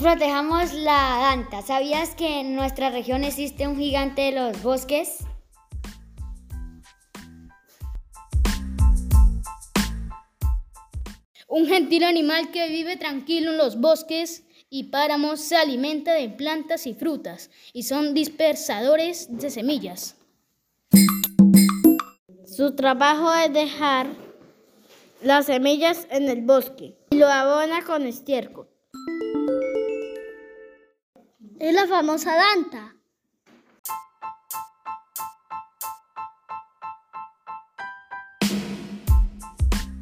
Protejamos 0.00 0.72
la 0.72 1.18
danta. 1.20 1.60
¿Sabías 1.60 2.14
que 2.14 2.40
en 2.40 2.56
nuestra 2.56 2.88
región 2.88 3.22
existe 3.22 3.68
un 3.68 3.76
gigante 3.76 4.22
de 4.22 4.32
los 4.32 4.62
bosques? 4.62 5.18
Un 11.48 11.66
gentil 11.66 12.04
animal 12.04 12.50
que 12.50 12.70
vive 12.70 12.96
tranquilo 12.96 13.50
en 13.50 13.58
los 13.58 13.78
bosques 13.78 14.44
y 14.70 14.84
páramos 14.84 15.38
se 15.38 15.56
alimenta 15.56 16.14
de 16.14 16.30
plantas 16.30 16.86
y 16.86 16.94
frutas 16.94 17.50
y 17.74 17.82
son 17.82 18.14
dispersadores 18.14 19.28
de 19.28 19.50
semillas. 19.50 20.16
Su 22.46 22.74
trabajo 22.74 23.34
es 23.34 23.52
dejar 23.52 24.06
las 25.22 25.44
semillas 25.44 26.06
en 26.10 26.30
el 26.30 26.40
bosque 26.40 26.96
y 27.10 27.16
lo 27.16 27.28
abona 27.28 27.84
con 27.84 28.06
estiércol. 28.06 28.66
Es 31.60 31.74
la 31.74 31.86
famosa 31.86 32.34
Danta. 32.36 32.96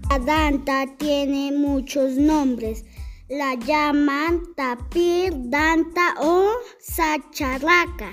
La 0.08 0.18
Danta 0.20 0.96
tiene 0.98 1.50
muchos 1.50 2.12
nombres. 2.12 2.84
La 3.28 3.56
llaman 3.56 4.54
tapir, 4.54 5.32
danta 5.34 6.14
o 6.20 6.48
sacharraca. 6.78 8.12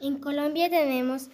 En 0.00 0.20
Colombia 0.20 0.70
tenemos 0.70 1.28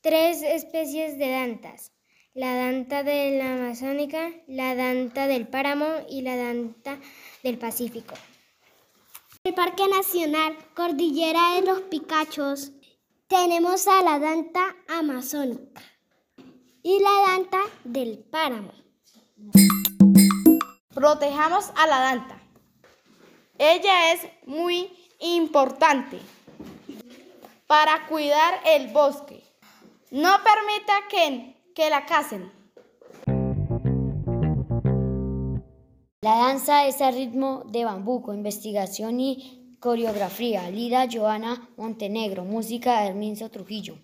tres 0.00 0.42
especies 0.44 1.18
de 1.18 1.28
dantas. 1.28 1.90
La 2.36 2.54
danta 2.54 3.02
de 3.02 3.38
la 3.38 3.54
Amazónica, 3.54 4.30
la 4.46 4.74
danta 4.74 5.26
del 5.26 5.48
Páramo 5.48 5.86
y 6.06 6.20
la 6.20 6.36
danta 6.36 6.98
del 7.42 7.56
Pacífico. 7.56 8.14
En 9.42 9.52
el 9.52 9.54
Parque 9.54 9.88
Nacional 9.88 10.54
Cordillera 10.74 11.54
de 11.54 11.62
los 11.62 11.80
Picachos 11.80 12.72
tenemos 13.26 13.88
a 13.88 14.02
la 14.02 14.18
danta 14.18 14.76
amazónica 14.86 15.80
y 16.82 17.00
la 17.00 17.10
danta 17.26 17.60
del 17.84 18.18
páramo. 18.18 18.72
Protejamos 20.92 21.70
a 21.74 21.86
la 21.86 22.00
danta. 22.00 22.38
Ella 23.56 24.12
es 24.12 24.20
muy 24.44 24.90
importante 25.20 26.20
para 27.66 28.06
cuidar 28.08 28.60
el 28.66 28.88
bosque. 28.88 29.42
No 30.10 30.36
permita 30.44 31.08
que, 31.08 31.56
que 31.76 31.90
la 31.90 32.06
casen. 32.06 32.50
La 36.22 36.36
danza 36.38 36.86
es 36.86 37.02
a 37.02 37.10
ritmo 37.10 37.64
de 37.70 37.84
bambuco, 37.84 38.32
investigación 38.32 39.20
y 39.20 39.76
coreografía. 39.78 40.70
Lida 40.70 41.06
Joana 41.12 41.68
Montenegro, 41.76 42.44
música 42.44 43.02
de 43.02 43.08
Herminzo 43.08 43.50
Trujillo. 43.50 43.98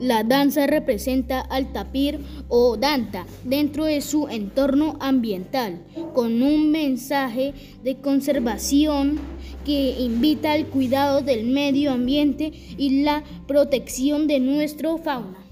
La 0.00 0.24
danza 0.24 0.66
representa 0.66 1.40
al 1.40 1.72
tapir 1.72 2.20
o 2.48 2.76
danta 2.76 3.24
dentro 3.44 3.86
de 3.86 4.02
su 4.02 4.28
entorno 4.28 4.96
ambiental, 5.00 5.80
con 6.12 6.42
un 6.42 6.70
mensaje 6.70 7.54
de 7.82 7.96
conservación 7.96 9.18
que 9.64 9.98
invita 9.98 10.52
al 10.52 10.66
cuidado 10.66 11.22
del 11.22 11.46
medio 11.46 11.92
ambiente 11.92 12.52
y 12.76 13.02
la 13.02 13.24
protección 13.46 14.26
de 14.26 14.38
nuestra 14.38 14.96
fauna. 14.98 15.45